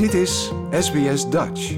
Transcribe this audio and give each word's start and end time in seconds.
Dit 0.00 0.14
is 0.14 0.52
SBS 0.70 1.30
Dutch. 1.30 1.76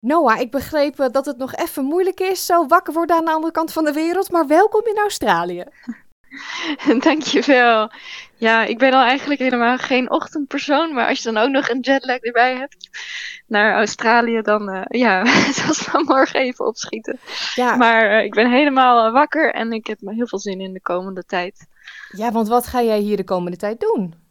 Noah, 0.00 0.40
ik 0.40 0.50
begreep 0.50 1.00
eh, 1.00 1.08
dat 1.10 1.26
het 1.26 1.36
nog 1.36 1.54
even 1.54 1.84
moeilijk 1.84 2.20
is 2.20 2.46
zo 2.46 2.66
wakker 2.66 2.92
worden 2.92 3.16
aan 3.16 3.24
de 3.24 3.30
andere 3.30 3.52
kant 3.52 3.72
van 3.72 3.84
de 3.84 3.92
wereld, 3.92 4.30
maar 4.30 4.46
welkom 4.46 4.86
in 4.86 4.98
Australië. 4.98 5.64
Dankjewel. 6.98 7.90
Ja, 8.36 8.64
ik 8.64 8.78
ben 8.78 8.92
al 8.92 9.02
eigenlijk 9.02 9.40
helemaal 9.40 9.78
geen 9.78 10.10
ochtendpersoon, 10.10 10.94
maar 10.94 11.08
als 11.08 11.22
je 11.22 11.32
dan 11.32 11.42
ook 11.42 11.50
nog 11.50 11.68
een 11.68 11.80
jetlag 11.80 12.18
erbij 12.18 12.56
hebt 12.56 12.88
naar 13.46 13.74
Australië, 13.76 14.42
dan 14.42 14.74
uh, 14.74 14.82
ja, 14.88 15.24
zal 15.52 15.92
dan 15.92 16.04
morgen 16.04 16.40
even 16.40 16.66
opschieten. 16.66 17.18
Ja. 17.54 17.76
Maar 17.76 18.10
uh, 18.10 18.24
ik 18.24 18.34
ben 18.34 18.50
helemaal 18.50 19.12
wakker 19.12 19.54
en 19.54 19.72
ik 19.72 19.86
heb 19.86 20.00
me 20.00 20.14
heel 20.14 20.28
veel 20.28 20.38
zin 20.38 20.60
in 20.60 20.72
de 20.72 20.82
komende 20.82 21.24
tijd. 21.24 21.66
Ja, 22.16 22.32
want 22.32 22.48
wat 22.48 22.66
ga 22.66 22.82
jij 22.82 22.98
hier 22.98 23.16
de 23.16 23.24
komende 23.24 23.56
tijd 23.56 23.80
doen? 23.80 24.25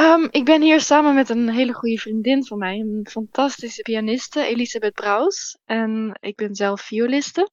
Um, 0.00 0.28
ik 0.30 0.44
ben 0.44 0.62
hier 0.62 0.80
samen 0.80 1.14
met 1.14 1.28
een 1.28 1.48
hele 1.48 1.72
goede 1.72 1.98
vriendin 1.98 2.44
van 2.44 2.58
mij, 2.58 2.78
een 2.78 3.06
fantastische 3.10 3.82
pianiste, 3.82 4.44
Elisabeth 4.44 4.94
Braus. 4.94 5.58
En 5.64 6.18
ik 6.20 6.36
ben 6.36 6.54
zelf 6.54 6.80
violiste. 6.80 7.50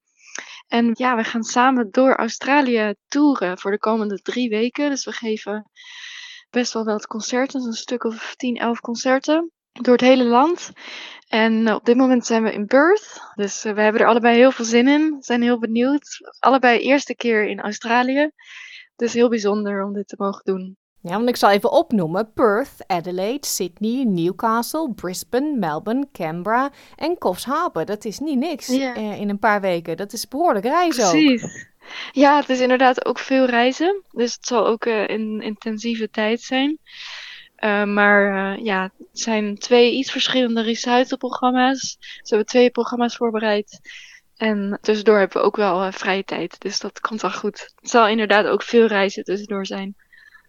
En 0.68 0.92
ja, 0.94 1.16
we 1.16 1.24
gaan 1.24 1.44
samen 1.44 1.92
door 1.92 2.16
Australië 2.16 2.94
toeren 3.08 3.58
voor 3.58 3.72
de 3.72 3.78
komende 3.78 4.22
drie 4.22 4.50
weken. 4.50 4.90
Dus 4.90 5.06
we 5.06 5.12
geven 5.12 5.70
best 6.50 6.74
wel 6.74 6.84
wat 6.84 7.08
concerten, 7.08 7.62
een 7.62 7.74
stuk 7.74 8.04
of 8.04 8.36
10, 8.36 8.58
11 8.58 8.80
concerten 8.80 9.52
door 9.72 9.94
het 9.94 10.02
hele 10.02 10.26
land. 10.26 10.72
En 11.28 11.74
op 11.74 11.86
dit 11.86 11.98
moment 11.98 12.26
zijn 12.26 12.44
we 12.44 12.54
in 12.54 12.66
Perth. 12.66 13.22
Dus 13.36 13.66
uh, 13.66 13.74
we 13.74 13.82
hebben 13.82 14.02
er 14.02 14.08
allebei 14.08 14.36
heel 14.36 14.52
veel 14.52 14.66
zin 14.66 14.88
in. 14.88 15.18
Zijn 15.20 15.42
heel 15.42 15.60
benieuwd. 15.60 16.36
Allebei 16.40 16.80
eerste 16.80 17.16
keer 17.16 17.48
in 17.48 17.60
Australië. 17.60 18.32
Dus 18.96 19.14
heel 19.14 19.30
bijzonder 19.30 19.84
om 19.84 19.94
dit 19.94 20.08
te 20.08 20.16
mogen 20.18 20.44
doen. 20.44 20.78
Ja, 21.08 21.16
want 21.16 21.30
ik 21.30 21.36
zal 21.36 21.50
even 21.50 21.72
opnoemen: 21.72 22.34
Perth, 22.34 22.84
Adelaide, 22.88 23.48
Sydney, 23.48 24.04
Newcastle, 24.04 24.94
Brisbane, 24.94 25.56
Melbourne, 25.56 26.08
Canberra 26.12 26.72
en 26.96 27.18
Coffs 27.18 27.46
Harbour. 27.46 27.86
Dat 27.86 28.06
is 28.06 28.20
niet 28.20 28.38
niks 28.38 28.70
eh, 28.70 29.20
in 29.20 29.30
een 29.30 29.40
paar 29.40 29.62
weken. 29.62 29.98
Dat 29.98 30.14
is 30.14 30.28
behoorlijk 30.28 30.66
reizen 30.66 31.10
Precies. 31.10 31.68
Ja, 32.12 32.36
het 32.40 32.50
is 32.50 32.60
inderdaad 32.60 33.06
ook 33.06 33.20
veel 33.20 33.46
reizen. 33.46 34.04
Dus 34.12 34.34
het 34.34 34.46
zal 34.46 34.68
ook 34.68 34.86
uh, 34.86 35.08
een 35.08 35.42
intensieve 35.42 36.10
tijd 36.10 36.42
zijn. 36.42 36.78
Uh, 37.60 37.84
maar 37.84 38.60
ja, 38.62 38.92
het 38.98 39.20
zijn 39.20 39.58
twee 39.58 39.92
iets 39.92 40.12
verschillende 40.12 40.62
recitalprogramma's. 40.62 41.98
Ze 42.00 42.28
hebben 42.28 42.46
twee 42.46 42.70
programma's 42.70 43.16
voorbereid. 43.16 43.80
En 44.38 44.78
tussendoor 44.82 45.18
hebben 45.18 45.42
we 45.42 45.48
ook 45.48 45.56
wel 45.56 45.92
vrije 45.92 46.24
tijd. 46.24 46.60
Dus 46.60 46.80
dat 46.80 47.00
komt 47.00 47.22
wel 47.22 47.32
goed. 47.32 47.74
Het 47.82 47.90
zal 47.90 48.08
inderdaad 48.08 48.46
ook 48.46 48.64
veel 48.64 48.86
reizen 48.86 49.24
tussendoor 49.24 49.66
zijn. 49.66 49.96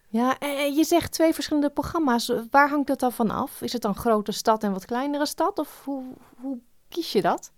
Ja, 0.09 0.39
en 0.39 0.73
je 0.73 0.83
zegt 0.83 1.11
twee 1.11 1.33
verschillende 1.33 1.69
programma's. 1.69 2.31
Waar 2.49 2.69
hangt 2.69 2.87
dat 2.87 2.99
dan 2.99 3.11
van 3.11 3.31
af? 3.31 3.61
Is 3.61 3.73
het 3.73 3.81
dan 3.81 3.95
grote 3.95 4.31
stad 4.31 4.63
en 4.63 4.71
wat 4.71 4.85
kleinere 4.85 5.25
stad? 5.25 5.59
Of 5.59 5.81
hoe, 5.83 6.03
hoe 6.37 6.59
kies 6.89 7.11
je 7.11 7.21
dat? 7.21 7.51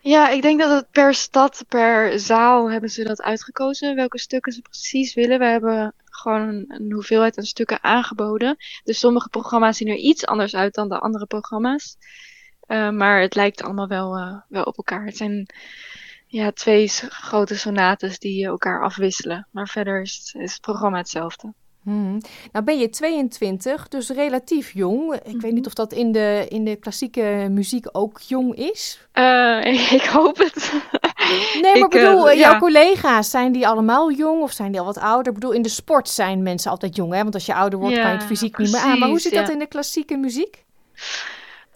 Ja, 0.00 0.28
ik 0.28 0.42
denk 0.42 0.60
dat 0.60 0.70
het 0.70 0.90
per 0.90 1.14
stad, 1.14 1.64
per 1.68 2.18
zaal 2.18 2.70
hebben 2.70 2.90
ze 2.90 3.04
dat 3.04 3.22
uitgekozen. 3.22 3.94
Welke 3.94 4.18
stukken 4.18 4.52
ze 4.52 4.62
precies 4.62 5.14
willen. 5.14 5.38
We 5.38 5.44
hebben 5.44 5.94
gewoon 6.04 6.64
een, 6.68 6.92
hoeveelheid 6.92 7.38
aan 7.38 7.44
stukken 7.44 7.82
aangeboden. 7.82 8.56
Dus 8.84 8.98
sommige 8.98 9.28
programma's 9.28 9.76
zien 9.76 9.88
er 9.88 9.96
iets 9.96 10.26
anders 10.26 10.54
uit 10.54 10.74
dan 10.74 10.88
de 10.88 10.98
andere 10.98 11.26
programma's. 11.26 11.96
Uh, 12.68 12.90
maar 12.90 13.20
het 13.20 13.34
lijkt 13.34 13.62
allemaal 13.62 13.88
wel, 13.88 14.18
uh, 14.18 14.36
wel 14.48 14.62
op 14.62 14.76
elkaar. 14.76 15.04
Het 15.04 15.16
zijn 15.16 15.46
ja, 16.32 16.52
twee 16.52 16.88
grote 17.08 17.58
sonates 17.58 18.18
die 18.18 18.46
elkaar 18.46 18.82
afwisselen. 18.82 19.46
Maar 19.50 19.68
verder 19.68 20.00
is 20.00 20.16
het, 20.16 20.42
is 20.42 20.52
het 20.52 20.60
programma 20.60 20.98
hetzelfde. 20.98 21.52
Hmm. 21.82 22.20
Nou 22.52 22.64
ben 22.64 22.78
je 22.78 22.88
22, 22.88 23.88
dus 23.88 24.08
relatief 24.08 24.72
jong. 24.72 25.14
Ik 25.14 25.40
weet 25.40 25.52
niet 25.52 25.54
mhm. 25.54 25.66
of 25.66 25.74
dat 25.74 25.92
in 25.92 26.12
de, 26.12 26.46
in 26.48 26.64
de 26.64 26.76
klassieke 26.76 27.46
muziek 27.50 27.86
ook 27.92 28.20
jong 28.20 28.54
is. 28.54 29.06
Uh, 29.14 29.92
ik 30.00 30.02
hoop 30.02 30.38
het. 30.38 30.72
Nee, 31.60 31.72
maar 31.72 31.76
ik 31.76 31.88
bedoel, 31.88 32.30
uh, 32.30 32.38
jouw 32.38 32.58
collega's, 32.58 33.30
zijn 33.30 33.52
die 33.52 33.68
allemaal 33.68 34.12
jong 34.12 34.42
of 34.42 34.52
zijn 34.52 34.70
die 34.70 34.80
al 34.80 34.86
wat 34.86 34.98
ouder? 34.98 35.26
Ik 35.32 35.38
bedoel, 35.38 35.52
in 35.52 35.62
de 35.62 35.68
sport 35.68 36.08
zijn 36.08 36.42
mensen 36.42 36.70
altijd 36.70 36.96
jong, 36.96 37.12
hè? 37.12 37.22
Want 37.22 37.34
als 37.34 37.46
je 37.46 37.54
ouder 37.54 37.78
wordt, 37.78 37.94
kan 37.94 38.10
je 38.10 38.16
het 38.16 38.26
fysiek 38.26 38.58
niet 38.58 38.72
meer 38.72 38.80
aan. 38.80 38.98
Maar 38.98 39.08
hoe 39.08 39.20
zit 39.20 39.34
dat 39.34 39.50
in 39.50 39.58
de 39.58 39.66
klassieke 39.66 40.16
muziek? 40.16 40.64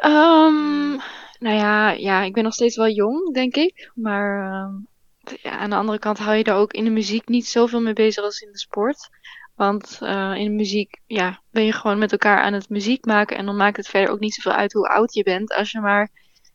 Um, 0.04 1.00
nou 1.46 1.58
ja, 1.58 1.90
ja, 1.90 2.22
ik 2.22 2.32
ben 2.32 2.44
nog 2.44 2.52
steeds 2.52 2.76
wel 2.76 2.88
jong, 2.88 3.34
denk 3.34 3.56
ik. 3.56 3.90
Maar 3.94 4.52
uh, 4.52 5.38
ja, 5.42 5.50
aan 5.50 5.70
de 5.70 5.76
andere 5.76 5.98
kant 5.98 6.18
hou 6.18 6.36
je 6.36 6.44
er 6.44 6.54
ook 6.54 6.72
in 6.72 6.84
de 6.84 6.90
muziek 6.90 7.28
niet 7.28 7.46
zoveel 7.46 7.80
mee 7.80 7.92
bezig 7.92 8.24
als 8.24 8.40
in 8.40 8.52
de 8.52 8.58
sport. 8.58 9.08
Want 9.54 9.98
uh, 10.02 10.34
in 10.36 10.44
de 10.44 10.50
muziek 10.50 11.00
ja, 11.06 11.40
ben 11.50 11.64
je 11.64 11.72
gewoon 11.72 11.98
met 11.98 12.12
elkaar 12.12 12.40
aan 12.40 12.52
het 12.52 12.68
muziek 12.68 13.04
maken. 13.04 13.36
En 13.36 13.46
dan 13.46 13.56
maakt 13.56 13.76
het 13.76 13.88
verder 13.88 14.10
ook 14.10 14.20
niet 14.20 14.34
zoveel 14.34 14.58
uit 14.58 14.72
hoe 14.72 14.88
oud 14.88 15.14
je 15.14 15.22
bent. 15.22 15.54
Als 15.54 15.70
je 15.70 15.80
maar 15.80 16.10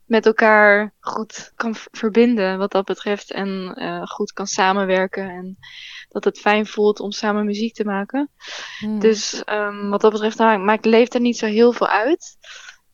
met 0.05 0.25
elkaar 0.25 0.93
goed 0.99 1.51
kan 1.55 1.75
verbinden 1.75 2.57
wat 2.57 2.71
dat 2.71 2.85
betreft. 2.85 3.31
En 3.31 3.75
uh, 3.75 4.05
goed 4.05 4.33
kan 4.33 4.47
samenwerken. 4.47 5.29
En 5.29 5.57
dat 6.09 6.23
het 6.23 6.39
fijn 6.39 6.65
voelt 6.65 6.99
om 6.99 7.11
samen 7.11 7.45
muziek 7.45 7.73
te 7.73 7.85
maken. 7.85 8.29
Hmm. 8.79 8.99
Dus 8.99 9.43
um, 9.45 9.89
wat 9.89 10.01
dat 10.01 10.11
betreft 10.11 10.37
nou, 10.37 10.59
maakt 10.59 10.85
leeftijd 10.85 11.23
niet 11.23 11.37
zo 11.37 11.45
heel 11.45 11.71
veel 11.71 11.87
uit. 11.87 12.37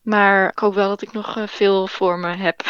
Maar 0.08 0.50
ik 0.50 0.60
hoop 0.60 0.74
wel 0.74 0.90
dat 0.90 1.02
ik 1.02 1.12
nog 1.12 1.38
uh, 1.38 1.48
veel 1.48 1.88
voor 1.88 2.20
me 2.20 2.36
heb. 2.36 2.62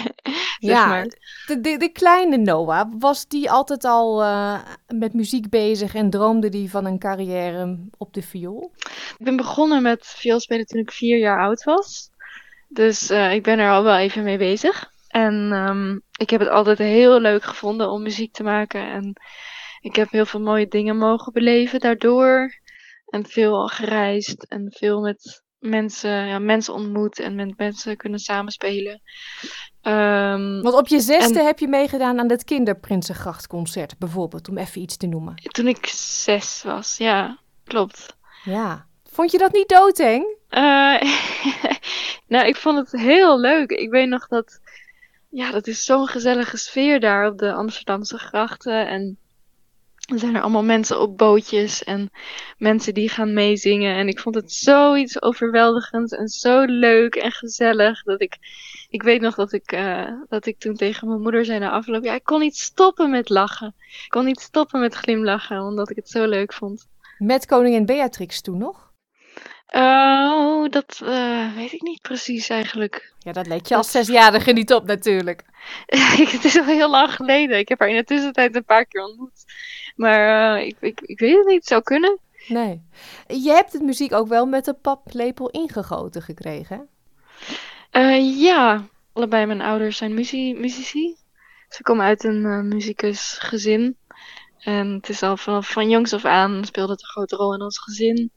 ja, 0.58 0.86
maar. 0.86 1.04
de, 1.46 1.60
de, 1.60 1.76
de, 1.76 1.88
kleine 1.88 2.36
Noah, 2.36 2.92
was 2.98 3.26
die 3.26 3.50
altijd 3.50 3.84
al 3.84 4.22
uh, 4.22 4.60
met 4.86 5.12
muziek 5.12 5.50
bezig 5.50 5.94
en 5.94 6.10
droomde 6.10 6.48
die 6.48 6.70
van 6.70 6.84
een 6.84 6.98
carrière 6.98 7.88
op 7.98 8.14
de 8.14 8.22
viool? 8.22 8.72
Ik 9.18 9.24
ben 9.24 9.36
begonnen 9.36 9.82
met 9.82 10.06
vioolspelen 10.06 10.66
toen 10.66 10.80
ik 10.80 10.90
vier 10.90 11.18
jaar 11.18 11.40
oud 11.40 11.64
was. 11.64 12.10
Dus 12.68 13.10
uh, 13.10 13.34
ik 13.34 13.42
ben 13.42 13.58
er 13.58 13.70
al 13.70 13.82
wel 13.82 13.96
even 13.96 14.22
mee 14.22 14.38
bezig. 14.38 14.92
En 15.08 15.34
um, 15.34 16.02
ik 16.18 16.30
heb 16.30 16.40
het 16.40 16.48
altijd 16.48 16.78
heel 16.78 17.20
leuk 17.20 17.44
gevonden 17.44 17.90
om 17.90 18.02
muziek 18.02 18.32
te 18.32 18.42
maken. 18.42 18.90
En 18.90 19.12
ik 19.80 19.96
heb 19.96 20.10
heel 20.10 20.26
veel 20.26 20.40
mooie 20.40 20.68
dingen 20.68 20.96
mogen 20.96 21.32
beleven 21.32 21.80
daardoor. 21.80 22.60
En 23.06 23.26
veel 23.26 23.66
gereisd 23.66 24.44
en 24.48 24.72
veel 24.76 25.00
met 25.00 25.44
mensen, 25.58 26.26
ja, 26.26 26.38
mensen 26.38 26.74
ontmoet 26.74 27.18
en 27.18 27.34
met 27.34 27.56
mensen 27.56 27.96
kunnen 27.96 28.18
samenspelen. 28.18 29.00
Um, 29.82 30.62
Want 30.62 30.74
op 30.74 30.88
je 30.88 31.00
zesde 31.00 31.42
heb 31.42 31.58
je 31.58 31.68
meegedaan 31.68 32.18
aan 32.18 32.30
het 32.30 32.44
Kinderprinsengrachtconcert 32.44 33.98
bijvoorbeeld, 33.98 34.48
om 34.48 34.58
even 34.58 34.80
iets 34.80 34.96
te 34.96 35.06
noemen. 35.06 35.34
Toen 35.34 35.66
ik 35.66 35.86
zes 35.86 36.62
was, 36.62 36.96
ja, 36.96 37.38
klopt. 37.64 38.16
Ja. 38.44 38.86
Vond 39.04 39.30
je 39.30 39.38
dat 39.38 39.52
niet 39.52 39.68
doodeng? 39.68 40.24
Uh, 40.50 41.00
nou, 42.34 42.46
ik 42.46 42.56
vond 42.56 42.78
het 42.78 43.00
heel 43.00 43.40
leuk. 43.40 43.70
Ik 43.70 43.90
weet 43.90 44.08
nog 44.08 44.28
dat, 44.28 44.60
ja, 45.28 45.50
dat 45.50 45.66
is 45.66 45.84
zo'n 45.84 46.06
gezellige 46.06 46.56
sfeer 46.56 47.00
daar 47.00 47.28
op 47.28 47.38
de 47.38 47.52
Amsterdamse 47.52 48.18
grachten 48.18 48.88
en 48.88 49.18
er 50.06 50.18
zijn 50.18 50.34
er 50.34 50.40
allemaal 50.40 50.64
mensen 50.64 51.00
op 51.00 51.18
bootjes 51.18 51.84
en 51.84 52.10
mensen 52.58 52.94
die 52.94 53.08
gaan 53.08 53.32
meezingen. 53.32 53.96
En 53.96 54.08
ik 54.08 54.18
vond 54.18 54.34
het 54.34 54.52
zoiets 54.52 55.22
overweldigends 55.22 56.12
en 56.12 56.28
zo 56.28 56.64
leuk 56.64 57.14
en 57.14 57.32
gezellig. 57.32 58.02
Dat 58.02 58.20
ik, 58.20 58.36
ik 58.88 59.02
weet 59.02 59.20
nog 59.20 59.34
dat 59.34 59.52
ik, 59.52 59.72
uh, 59.72 60.10
dat 60.28 60.46
ik 60.46 60.58
toen 60.58 60.74
tegen 60.74 61.08
mijn 61.08 61.20
moeder 61.20 61.44
zei 61.44 61.58
na 61.58 61.70
afloop. 61.70 62.04
Ja, 62.04 62.14
ik 62.14 62.24
kon 62.24 62.40
niet 62.40 62.56
stoppen 62.56 63.10
met 63.10 63.28
lachen. 63.28 63.74
Ik 63.78 64.08
kon 64.08 64.24
niet 64.24 64.40
stoppen 64.40 64.80
met 64.80 64.94
glimlachen, 64.94 65.62
omdat 65.62 65.90
ik 65.90 65.96
het 65.96 66.08
zo 66.08 66.26
leuk 66.26 66.52
vond. 66.52 66.86
Met 67.18 67.46
koningin 67.46 67.86
Beatrix 67.86 68.40
toen 68.40 68.58
nog? 68.58 68.86
Oh, 69.66 70.68
dat 70.68 71.00
uh, 71.02 71.54
weet 71.54 71.72
ik 71.72 71.82
niet 71.82 72.00
precies 72.02 72.48
eigenlijk. 72.48 73.14
Ja, 73.18 73.32
dat 73.32 73.46
let 73.46 73.68
je 73.68 73.76
als 73.76 73.90
zesjarige 73.90 74.52
niet 74.52 74.72
op 74.72 74.86
natuurlijk. 74.86 75.44
het 76.32 76.44
is 76.44 76.58
al 76.58 76.64
heel 76.64 76.90
lang 76.90 77.14
geleden. 77.14 77.58
Ik 77.58 77.68
heb 77.68 77.78
haar 77.78 77.88
in 77.88 77.96
de 77.96 78.04
tussentijd 78.04 78.56
een 78.56 78.64
paar 78.64 78.86
keer 78.86 79.04
ontmoet. 79.04 79.44
Maar 79.96 80.56
uh, 80.58 80.66
ik, 80.66 80.76
ik, 80.80 81.00
ik 81.00 81.18
weet 81.18 81.36
het 81.36 81.46
niet, 81.46 81.56
het 81.56 81.66
zou 81.66 81.82
kunnen. 81.82 82.18
Nee. 82.48 82.82
Je 83.26 83.50
hebt 83.50 83.72
het 83.72 83.82
muziek 83.82 84.12
ook 84.12 84.28
wel 84.28 84.46
met 84.46 84.64
de 84.64 84.74
paplepel 84.74 85.50
ingegoten 85.50 86.22
gekregen, 86.22 86.88
uh, 87.92 88.40
ja, 88.40 88.88
allebei 89.12 89.46
mijn 89.46 89.60
ouders 89.60 89.96
zijn 89.96 90.14
muzie 90.14 90.54
muzici. 90.54 91.16
Ze 91.68 91.82
komen 91.82 92.04
uit 92.04 92.24
een 92.24 92.44
uh, 92.44 92.60
muzikusgezin. 92.60 93.96
En 94.58 94.92
het 94.92 95.08
is 95.08 95.22
al 95.22 95.36
vanaf 95.36 95.70
van 95.70 95.90
jongs 95.90 96.12
af 96.12 96.24
aan 96.24 96.64
speelde 96.64 96.92
het 96.92 97.02
een 97.02 97.08
grote 97.08 97.36
rol 97.36 97.54
in 97.54 97.62
ons 97.62 97.78
gezin. 97.78 98.30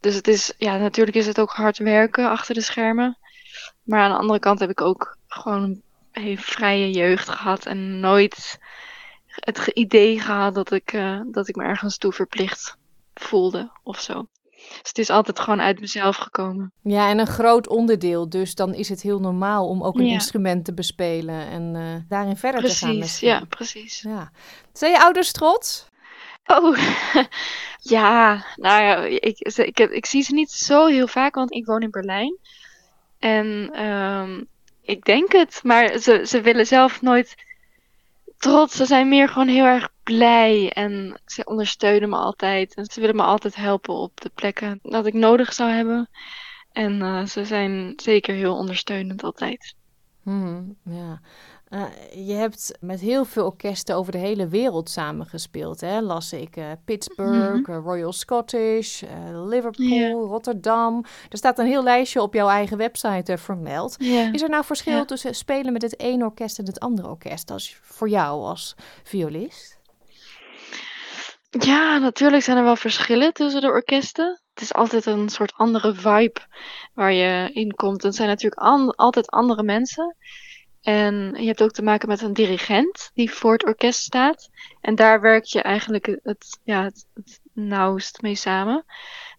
Dus 0.00 0.14
het 0.14 0.28
is, 0.28 0.54
ja, 0.58 0.76
natuurlijk 0.76 1.16
is 1.16 1.26
het 1.26 1.40
ook 1.40 1.50
hard 1.50 1.78
werken 1.78 2.30
achter 2.30 2.54
de 2.54 2.60
schermen. 2.60 3.18
Maar 3.82 4.00
aan 4.00 4.10
de 4.10 4.18
andere 4.18 4.38
kant 4.38 4.60
heb 4.60 4.70
ik 4.70 4.80
ook 4.80 5.18
gewoon 5.26 5.82
een 6.26 6.38
vrije 6.38 6.90
jeugd 6.90 7.28
gehad 7.28 7.66
en 7.66 8.00
nooit 8.00 8.58
het 9.26 9.66
idee 9.66 10.20
gehad 10.20 10.54
dat 10.54 10.72
ik, 10.72 10.92
uh, 10.92 11.20
dat 11.26 11.48
ik 11.48 11.56
me 11.56 11.64
ergens 11.64 11.98
toe 11.98 12.12
verplicht 12.12 12.76
voelde 13.14 13.70
of 13.82 14.00
zo. 14.00 14.26
Dus 14.58 14.88
het 14.88 14.98
is 14.98 15.10
altijd 15.10 15.40
gewoon 15.40 15.60
uit 15.60 15.80
mezelf 15.80 16.16
gekomen. 16.16 16.72
Ja, 16.82 17.08
en 17.08 17.18
een 17.18 17.26
groot 17.26 17.68
onderdeel. 17.68 18.28
Dus 18.28 18.54
dan 18.54 18.74
is 18.74 18.88
het 18.88 19.02
heel 19.02 19.20
normaal 19.20 19.68
om 19.68 19.82
ook 19.82 19.94
een 19.94 20.06
instrument 20.06 20.64
te 20.64 20.74
bespelen 20.74 21.46
en 21.46 21.74
uh, 21.74 21.94
daarin 22.08 22.36
verder 22.36 22.60
precies, 22.60 22.78
te 22.78 22.86
gaan. 22.86 22.98
Precies, 22.98 23.20
ja, 23.20 23.44
precies. 23.48 24.00
Ja. 24.00 24.30
Zijn 24.72 24.92
je 24.92 25.00
ouders 25.00 25.32
trots? 25.32 25.86
Oh, 26.46 26.78
ja. 27.94 28.44
Nou 28.56 28.82
ja, 28.82 28.96
ik, 29.04 29.38
ik, 29.38 29.78
ik, 29.78 30.06
zie 30.06 30.22
ze 30.22 30.32
niet 30.32 30.50
zo 30.50 30.86
heel 30.86 31.06
vaak, 31.06 31.34
want 31.34 31.54
ik 31.54 31.66
woon 31.66 31.82
in 31.82 31.90
Berlijn. 31.90 32.38
En 33.18 33.46
um, 33.86 34.48
ik 34.88 35.04
denk 35.04 35.32
het, 35.32 35.60
maar 35.62 35.98
ze, 35.98 36.26
ze 36.26 36.40
willen 36.40 36.66
zelf 36.66 37.02
nooit 37.02 37.34
trots. 38.36 38.76
Ze 38.76 38.84
zijn 38.84 39.08
meer 39.08 39.28
gewoon 39.28 39.48
heel 39.48 39.64
erg 39.64 39.88
blij 40.02 40.72
en 40.72 41.20
ze 41.26 41.44
ondersteunen 41.44 42.08
me 42.08 42.16
altijd. 42.16 42.74
En 42.74 42.84
ze 42.84 43.00
willen 43.00 43.16
me 43.16 43.22
altijd 43.22 43.54
helpen 43.54 43.94
op 43.94 44.20
de 44.20 44.30
plekken 44.34 44.78
dat 44.82 45.06
ik 45.06 45.14
nodig 45.14 45.52
zou 45.52 45.70
hebben. 45.70 46.08
En 46.72 47.00
uh, 47.00 47.24
ze 47.24 47.44
zijn 47.44 47.92
zeker 47.96 48.34
heel 48.34 48.56
ondersteunend 48.56 49.22
altijd. 49.22 49.74
Hmm, 50.22 50.76
ja. 50.84 51.20
Uh, 51.70 51.82
je 52.26 52.32
hebt 52.32 52.76
met 52.80 53.00
heel 53.00 53.24
veel 53.24 53.44
orkesten 53.44 53.96
over 53.96 54.12
de 54.12 54.18
hele 54.18 54.48
wereld 54.48 54.90
samengespeeld. 54.90 55.80
Hè? 55.80 56.00
Las 56.00 56.32
ik 56.32 56.56
uh, 56.56 56.64
Pittsburgh, 56.84 57.54
mm 57.54 57.64
-hmm. 57.64 57.84
Royal 57.84 58.12
Scottish, 58.12 59.02
Liverpool, 59.32 59.86
yeah. 59.86 60.12
Rotterdam. 60.12 61.04
Er 61.28 61.38
staat 61.38 61.58
een 61.58 61.66
heel 61.66 61.82
lijstje 61.82 62.22
op 62.22 62.34
jouw 62.34 62.48
eigen 62.48 62.76
website 62.76 63.38
vermeld. 63.38 63.96
Yeah. 63.98 64.34
Is 64.34 64.42
er 64.42 64.48
nou 64.48 64.64
verschil 64.64 64.92
yeah. 64.92 65.06
tussen 65.06 65.34
spelen 65.34 65.72
met 65.72 65.82
het 65.82 66.00
ene 66.00 66.24
orkest 66.24 66.58
en 66.58 66.64
het 66.64 66.80
andere 66.80 67.08
orkest 67.08 67.50
als 67.50 67.78
voor 67.82 68.08
jou 68.08 68.42
als 68.42 68.74
violist? 69.02 69.78
Ja, 71.50 71.98
natuurlijk 71.98 72.42
zijn 72.42 72.56
er 72.56 72.64
wel 72.64 72.76
verschillen 72.76 73.32
tussen 73.32 73.60
de 73.60 73.66
orkesten. 73.66 74.42
Het 74.54 74.62
is 74.62 74.74
altijd 74.74 75.06
een 75.06 75.28
soort 75.28 75.52
andere 75.52 75.94
vibe 75.94 76.40
waar 76.94 77.12
je 77.12 77.50
in 77.52 77.74
komt. 77.74 78.02
Het 78.02 78.14
zijn 78.14 78.28
natuurlijk 78.28 78.62
an 78.62 78.94
altijd 78.94 79.30
andere 79.30 79.62
mensen. 79.62 80.16
En 80.88 81.34
je 81.38 81.46
hebt 81.46 81.62
ook 81.62 81.72
te 81.72 81.82
maken 81.82 82.08
met 82.08 82.22
een 82.22 82.32
dirigent 82.32 83.10
die 83.14 83.30
voor 83.30 83.52
het 83.52 83.64
orkest 83.64 84.00
staat. 84.00 84.50
En 84.80 84.94
daar 84.94 85.20
werk 85.20 85.44
je 85.44 85.62
eigenlijk 85.62 86.18
het, 86.22 86.60
ja, 86.64 86.84
het, 86.84 87.06
nauwst 87.52 88.22
mee 88.22 88.34
samen. 88.34 88.84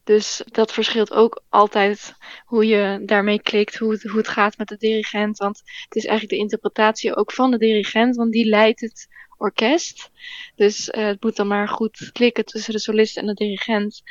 Dus 0.04 0.42
dat 0.46 0.74
verschilt 0.74 1.14
ook 1.14 1.44
altijd 1.50 2.14
hoe 2.46 2.66
je 2.66 3.02
daarmee 3.06 3.42
klikt, 3.42 3.78
hoe 3.78 3.92
het, 3.92 4.04
hoe 4.04 4.18
het 4.18 4.28
gaat 4.28 4.58
met 4.58 4.68
de 4.68 4.78
dirigent. 4.78 5.38
Want 5.38 5.58
het 5.58 5.96
is 5.96 6.06
eigenlijk 6.06 6.36
de 6.36 6.44
interpretatie 6.44 7.16
ook 7.16 7.32
van 7.32 7.52
de 7.52 7.58
dirigent, 7.58 8.16
want 8.16 8.32
die 8.32 8.46
leidt 8.46 8.82
het 8.82 9.08
orkest. 9.38 10.12
Dus 10.56 10.90
uh, 10.90 11.06
het 11.06 11.24
moet 11.24 11.36
dan 11.36 11.48
maar 11.48 11.68
goed 11.68 12.10
klikken 12.12 12.46
tussen 12.46 12.74
de 12.74 12.80
solist 12.80 13.18
en 13.18 13.26
de 13.26 13.34
dirigent. 13.34 14.02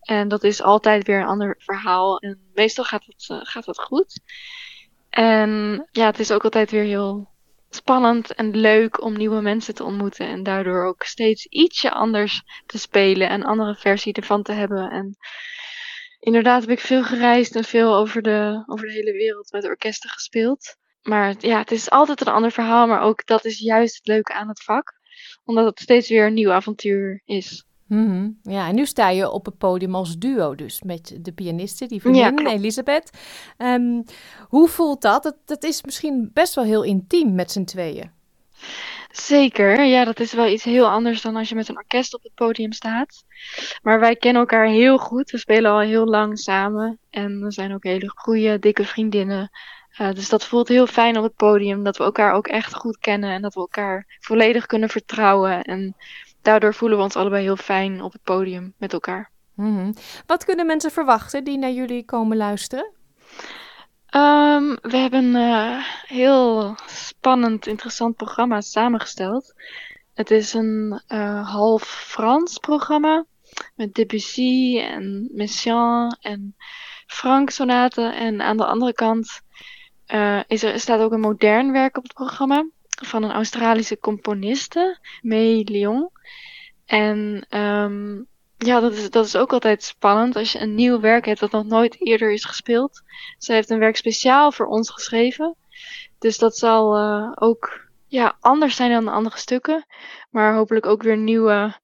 En 0.00 0.28
dat 0.28 0.44
is 0.44 0.62
altijd 0.62 1.06
weer 1.06 1.20
een 1.20 1.26
ander 1.26 1.54
verhaal. 1.58 2.18
En 2.18 2.50
meestal 2.54 2.84
gaat 2.84 3.04
het, 3.04 3.28
uh, 3.30 3.38
gaat 3.42 3.66
het 3.66 3.80
goed. 3.80 4.20
En 5.14 5.86
ja, 5.90 6.06
het 6.06 6.18
is 6.18 6.32
ook 6.32 6.44
altijd 6.44 6.70
weer 6.70 6.82
heel 6.82 7.28
spannend 7.70 8.34
en 8.34 8.56
leuk 8.56 9.02
om 9.02 9.16
nieuwe 9.16 9.40
mensen 9.40 9.74
te 9.74 9.84
ontmoeten. 9.84 10.26
En 10.26 10.42
daardoor 10.42 10.84
ook 10.84 11.02
steeds 11.02 11.46
ietsje 11.46 11.90
anders 11.90 12.42
te 12.66 12.78
spelen 12.78 13.28
en 13.28 13.42
andere 13.42 13.74
versie 13.74 14.12
ervan 14.12 14.42
te 14.42 14.52
hebben. 14.52 14.90
En 14.90 15.16
inderdaad 16.20 16.60
heb 16.60 16.70
ik 16.70 16.80
veel 16.80 17.02
gereisd 17.04 17.56
en 17.56 17.64
veel 17.64 17.94
over 17.94 18.22
de, 18.22 18.62
over 18.66 18.86
de 18.86 18.92
hele 18.92 19.12
wereld 19.12 19.52
met 19.52 19.64
orkesten 19.64 20.10
gespeeld. 20.10 20.76
Maar 21.02 21.34
ja, 21.38 21.58
het 21.58 21.70
is 21.70 21.90
altijd 21.90 22.20
een 22.20 22.32
ander 22.32 22.52
verhaal. 22.52 22.86
Maar 22.86 23.02
ook 23.02 23.26
dat 23.26 23.44
is 23.44 23.58
juist 23.58 23.96
het 23.96 24.06
leuke 24.06 24.32
aan 24.32 24.48
het 24.48 24.62
vak. 24.62 24.92
Omdat 25.44 25.64
het 25.64 25.80
steeds 25.80 26.08
weer 26.08 26.26
een 26.26 26.34
nieuw 26.34 26.52
avontuur 26.52 27.22
is. 27.24 27.64
Mm 27.94 28.38
Ja, 28.42 28.68
en 28.68 28.74
nu 28.74 28.86
sta 28.86 29.08
je 29.08 29.30
op 29.30 29.44
het 29.44 29.58
podium 29.58 29.94
als 29.94 30.18
duo 30.18 30.54
dus 30.54 30.82
met 30.82 31.16
de 31.20 31.32
pianiste, 31.32 31.86
die 31.86 32.00
vriendin 32.00 32.38
ja, 32.38 32.52
Elisabeth. 32.52 33.10
Um, 33.58 34.04
hoe 34.48 34.68
voelt 34.68 35.02
dat? 35.02 35.22
dat? 35.22 35.36
Dat 35.44 35.64
is 35.64 35.82
misschien 35.82 36.30
best 36.32 36.54
wel 36.54 36.64
heel 36.64 36.82
intiem 36.82 37.34
met 37.34 37.50
z'n 37.50 37.64
tweeën. 37.64 38.10
Zeker, 39.10 39.84
ja, 39.84 40.04
dat 40.04 40.20
is 40.20 40.32
wel 40.32 40.46
iets 40.46 40.64
heel 40.64 40.88
anders 40.88 41.22
dan 41.22 41.36
als 41.36 41.48
je 41.48 41.54
met 41.54 41.68
een 41.68 41.76
orkest 41.76 42.14
op 42.14 42.22
het 42.22 42.34
podium 42.34 42.72
staat. 42.72 43.24
Maar 43.82 44.00
wij 44.00 44.16
kennen 44.16 44.40
elkaar 44.40 44.66
heel 44.66 44.98
goed. 44.98 45.30
We 45.30 45.38
spelen 45.38 45.70
al 45.70 45.80
heel 45.80 46.06
lang 46.06 46.38
samen 46.38 46.98
en 47.10 47.42
we 47.42 47.50
zijn 47.50 47.74
ook 47.74 47.84
hele 47.84 48.12
goede, 48.14 48.58
dikke 48.58 48.84
vriendinnen. 48.84 49.50
Uh, 50.00 50.12
dus 50.12 50.28
dat 50.28 50.44
voelt 50.44 50.68
heel 50.68 50.86
fijn 50.86 51.16
op 51.16 51.22
het 51.22 51.36
podium, 51.36 51.84
dat 51.84 51.96
we 51.96 52.04
elkaar 52.04 52.32
ook 52.32 52.46
echt 52.46 52.74
goed 52.74 52.98
kennen 52.98 53.30
en 53.30 53.42
dat 53.42 53.54
we 53.54 53.60
elkaar 53.60 54.18
volledig 54.20 54.66
kunnen 54.66 54.88
vertrouwen. 54.88 55.62
En 55.62 55.96
daardoor 56.44 56.74
voelen 56.74 56.98
we 56.98 57.04
ons 57.04 57.16
allebei 57.16 57.42
heel 57.42 57.56
fijn 57.56 58.02
op 58.02 58.12
het 58.12 58.22
podium 58.22 58.74
met 58.78 58.92
elkaar. 58.92 59.30
Mm 59.54 59.76
-hmm. 59.76 59.94
Wat 60.26 60.44
kunnen 60.44 60.66
mensen 60.66 60.90
verwachten 60.90 61.44
die 61.44 61.58
naar 61.58 61.70
jullie 61.70 62.04
komen 62.04 62.36
luisteren? 62.36 62.92
Um, 64.16 64.78
we 64.82 64.96
hebben 64.96 65.24
een 65.24 65.50
uh, 65.50 65.84
heel 66.06 66.74
spannend, 66.86 67.66
interessant 67.66 68.16
programma 68.16 68.60
samengesteld. 68.60 69.54
Het 70.14 70.30
is 70.30 70.52
een 70.52 71.02
uh, 71.08 71.50
half 71.50 71.82
Frans 71.82 72.58
programma 72.58 73.24
met 73.74 73.94
Debussy 73.94 74.78
en 74.78 75.30
Messiaen 75.32 76.18
en 76.20 76.56
Frank 77.06 77.50
sonaten. 77.50 78.14
En 78.14 78.42
aan 78.42 78.56
de 78.56 78.66
andere 78.66 78.92
kant 78.92 79.40
uh, 80.06 80.40
is 80.46 80.62
er, 80.62 80.80
staat 80.80 81.00
ook 81.00 81.12
een 81.12 81.20
modern 81.20 81.72
werk 81.72 81.96
op 81.96 82.02
het 82.02 82.14
programma 82.14 82.66
van 83.02 83.22
een 83.22 83.32
Australische 83.32 83.98
componiste, 83.98 84.98
May 85.22 85.62
Lyon. 85.64 86.10
En 86.86 87.46
um, 87.50 88.26
ja, 88.58 88.80
dat 88.80 88.92
is, 88.92 89.10
dat 89.10 89.26
is 89.26 89.36
ook 89.36 89.52
altijd 89.52 89.82
spannend 89.82 90.36
als 90.36 90.52
je 90.52 90.60
een 90.60 90.74
nieuw 90.74 91.00
werk 91.00 91.24
hebt 91.24 91.40
dat 91.40 91.50
nog 91.50 91.64
nooit 91.64 92.06
eerder 92.06 92.32
is 92.32 92.44
gespeeld. 92.44 93.02
Zij 93.38 93.54
heeft 93.54 93.70
een 93.70 93.78
werk 93.78 93.96
speciaal 93.96 94.52
voor 94.52 94.66
ons 94.66 94.90
geschreven. 94.90 95.56
Dus 96.18 96.38
dat 96.38 96.56
zal 96.56 96.98
uh, 96.98 97.32
ook 97.34 97.88
ja, 98.06 98.36
anders 98.40 98.76
zijn 98.76 98.90
dan 98.90 99.04
de 99.04 99.10
andere 99.10 99.38
stukken. 99.38 99.86
Maar 100.30 100.54
hopelijk 100.54 100.86
ook 100.86 101.02
weer 101.02 101.16
nieuwe 101.16 101.78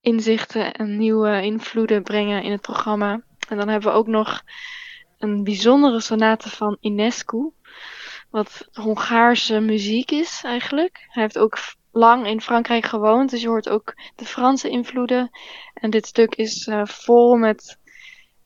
inzichten 0.00 0.72
en 0.72 0.96
nieuwe 0.96 1.42
invloeden 1.42 2.02
brengen 2.02 2.42
in 2.42 2.50
het 2.50 2.60
programma. 2.60 3.20
En 3.48 3.56
dan 3.56 3.68
hebben 3.68 3.90
we 3.90 3.96
ook 3.96 4.06
nog 4.06 4.42
een 5.18 5.44
bijzondere 5.44 6.00
sonate 6.00 6.50
van 6.50 6.76
Inescu. 6.80 7.52
Wat 8.30 8.68
Hongaarse 8.72 9.60
muziek 9.60 10.10
is 10.10 10.40
eigenlijk. 10.44 11.06
Hij 11.08 11.22
heeft 11.22 11.38
ook 11.38 11.58
lang 11.92 12.26
in 12.26 12.40
Frankrijk 12.40 12.86
gewoond, 12.86 13.30
dus 13.30 13.40
je 13.40 13.48
hoort 13.48 13.68
ook 13.68 13.94
de 14.16 14.24
Franse 14.24 14.68
invloeden. 14.68 15.30
En 15.74 15.90
dit 15.90 16.06
stuk 16.06 16.34
is 16.34 16.66
uh, 16.66 16.82
vol 16.84 17.36
met 17.36 17.78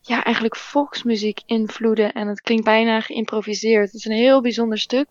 ja, 0.01 0.23
eigenlijk 0.23 0.55
volksmuziek 0.55 1.41
invloeden 1.45 2.11
en 2.13 2.27
het 2.27 2.41
klinkt 2.41 2.63
bijna 2.63 3.01
geïmproviseerd. 3.01 3.85
Het 3.85 3.93
is 3.93 4.05
een 4.05 4.11
heel 4.11 4.41
bijzonder 4.41 4.77
stuk. 4.77 5.07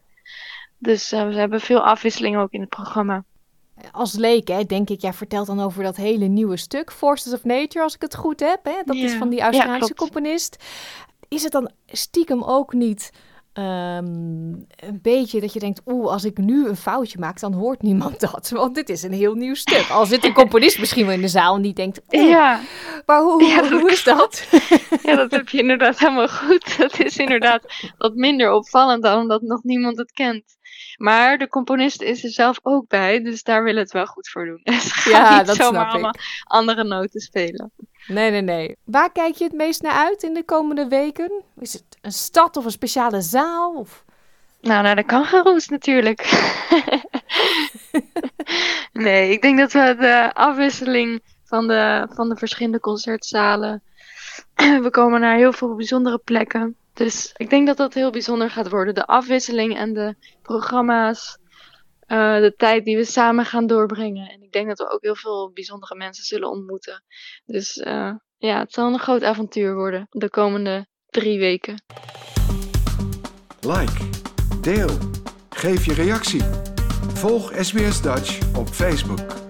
Dus 0.78 1.12
uh, 1.12 1.28
we 1.28 1.34
hebben 1.34 1.60
veel 1.60 1.80
afwisseling 1.80 2.36
ook 2.36 2.52
in 2.52 2.60
het 2.60 2.68
programma. 2.68 3.24
Als 3.92 4.14
leek, 4.14 4.48
hè, 4.48 4.64
denk 4.64 4.90
ik, 4.90 5.00
jij 5.00 5.12
vertelt 5.12 5.46
dan 5.46 5.60
over 5.60 5.82
dat 5.82 5.96
hele 5.96 6.26
nieuwe 6.26 6.56
stuk, 6.56 6.92
Forces 6.92 7.32
of 7.32 7.44
Nature, 7.44 7.84
als 7.84 7.94
ik 7.94 8.00
het 8.02 8.16
goed 8.16 8.40
heb. 8.40 8.64
Hè? 8.64 8.82
Dat 8.84 8.96
is 8.96 9.12
van 9.12 9.28
die 9.28 9.40
Australische 9.40 9.94
ja, 9.96 10.04
componist. 10.04 10.64
Is 11.28 11.42
het 11.42 11.52
dan 11.52 11.70
stiekem 11.86 12.42
ook 12.42 12.72
niet 12.72 13.12
Um, 13.54 14.66
een 14.76 14.98
beetje 15.02 15.40
dat 15.40 15.52
je 15.52 15.58
denkt, 15.58 15.80
oeh, 15.86 16.10
als 16.10 16.24
ik 16.24 16.38
nu 16.38 16.68
een 16.68 16.76
foutje 16.76 17.18
maak, 17.18 17.40
dan 17.40 17.52
hoort 17.52 17.82
niemand 17.82 18.20
dat. 18.30 18.50
Want 18.50 18.74
dit 18.74 18.88
is 18.88 19.02
een 19.02 19.12
heel 19.12 19.34
nieuw 19.34 19.54
stuk. 19.54 19.88
Al 19.88 20.06
zit 20.06 20.24
een 20.24 20.32
componist 20.32 20.78
misschien 20.78 21.06
wel 21.06 21.14
in 21.14 21.20
de 21.20 21.28
zaal 21.28 21.56
en 21.56 21.62
die 21.62 21.72
denkt, 21.72 22.00
oeh, 22.10 22.28
ja. 22.28 22.60
maar 23.06 23.20
hoe, 23.20 23.44
ja, 23.44 23.68
hoe 23.68 23.90
is 23.90 24.04
dat? 24.04 24.48
Ja, 25.02 25.16
dat 25.16 25.30
heb 25.30 25.48
je 25.48 25.58
inderdaad 25.58 25.98
helemaal 25.98 26.28
goed. 26.28 26.58
Dat 26.78 26.98
is 26.98 27.16
inderdaad 27.16 27.92
wat 27.98 28.14
minder 28.14 28.52
opvallend 28.52 29.02
dan 29.02 29.20
omdat 29.20 29.42
nog 29.42 29.62
niemand 29.62 29.98
het 29.98 30.12
kent. 30.12 30.58
Maar 30.96 31.38
de 31.38 31.48
componist 31.48 32.02
is 32.02 32.24
er 32.24 32.30
zelf 32.30 32.58
ook 32.62 32.88
bij, 32.88 33.22
dus 33.22 33.42
daar 33.42 33.62
willen 33.62 33.74
we 33.74 33.82
het 33.82 33.92
wel 33.92 34.06
goed 34.06 34.28
voor 34.28 34.44
doen. 34.44 34.60
Dus 34.74 35.04
ja, 35.04 35.36
niet 35.36 35.46
dat 35.46 35.56
zomaar 35.56 35.86
allemaal 35.86 36.14
andere 36.44 36.84
noten 36.84 37.20
spelen. 37.20 37.72
Nee, 38.06 38.30
nee, 38.30 38.40
nee. 38.40 38.76
Waar 38.84 39.12
kijk 39.12 39.34
je 39.34 39.44
het 39.44 39.52
meest 39.52 39.82
naar 39.82 39.92
uit 39.92 40.22
in 40.22 40.34
de 40.34 40.44
komende 40.44 40.88
weken? 40.88 41.42
Is 41.58 41.72
het 41.72 41.84
een 42.00 42.12
stad 42.12 42.56
of 42.56 42.64
een 42.64 42.70
speciale 42.70 43.20
zaal? 43.20 43.74
Of... 43.74 44.04
Nou, 44.60 44.82
naar 44.82 44.96
de 44.96 45.04
kangaroes 45.04 45.68
natuurlijk. 45.68 46.20
nee, 48.92 49.32
ik 49.32 49.42
denk 49.42 49.58
dat 49.58 49.72
we 49.72 49.96
de 49.98 50.30
afwisseling 50.34 51.22
van 51.44 51.68
de, 51.68 52.06
van 52.10 52.28
de 52.28 52.36
verschillende 52.36 52.80
concertzalen. 52.80 53.82
we 54.84 54.88
komen 54.90 55.20
naar 55.20 55.36
heel 55.36 55.52
veel 55.52 55.74
bijzondere 55.74 56.20
plekken. 56.24 56.76
Dus 56.94 57.32
ik 57.36 57.50
denk 57.50 57.66
dat 57.66 57.76
dat 57.76 57.94
heel 57.94 58.10
bijzonder 58.10 58.50
gaat 58.50 58.70
worden. 58.70 58.94
De 58.94 59.06
afwisseling 59.06 59.76
en 59.76 59.92
de 59.92 60.14
programma's. 60.42 61.38
Uh, 62.12 62.40
de 62.40 62.54
tijd 62.56 62.84
die 62.84 62.96
we 62.96 63.04
samen 63.04 63.44
gaan 63.44 63.66
doorbrengen. 63.66 64.28
En 64.28 64.42
ik 64.42 64.52
denk 64.52 64.68
dat 64.68 64.78
we 64.78 64.90
ook 64.90 65.02
heel 65.02 65.16
veel 65.16 65.50
bijzondere 65.54 65.96
mensen 65.96 66.24
zullen 66.24 66.50
ontmoeten. 66.50 67.04
Dus 67.44 67.76
uh, 67.76 68.12
ja, 68.38 68.58
het 68.58 68.72
zal 68.72 68.92
een 68.92 68.98
groot 68.98 69.22
avontuur 69.22 69.74
worden 69.74 70.06
de 70.10 70.30
komende 70.30 70.86
drie 71.06 71.38
weken. 71.38 71.82
Like, 73.60 74.08
deel, 74.60 74.98
geef 75.50 75.84
je 75.84 75.94
reactie. 75.94 76.42
Volg 77.14 77.52
SBS 77.54 78.02
Dutch 78.02 78.56
op 78.56 78.68
Facebook. 78.68 79.49